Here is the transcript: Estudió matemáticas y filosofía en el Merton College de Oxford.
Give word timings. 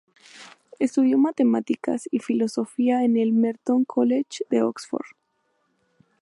Estudió 0.79 1.19
matemáticas 1.19 2.07
y 2.09 2.17
filosofía 2.17 3.03
en 3.03 3.17
el 3.17 3.33
Merton 3.33 3.83
College 3.85 4.43
de 4.49 4.63
Oxford. 4.63 5.05